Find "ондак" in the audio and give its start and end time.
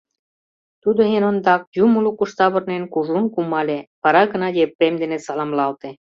1.29-1.61